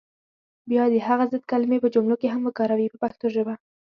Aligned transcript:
بیا 0.69 0.83
دې 0.93 0.99
هغه 1.07 1.25
ضد 1.31 1.43
کلمې 1.51 1.77
په 1.81 1.87
جملو 1.93 2.15
کې 2.21 2.27
هم 2.33 2.41
وکاروي 2.47 2.87
په 2.91 2.97
پښتو 3.03 3.25
ژبه. 3.35 3.53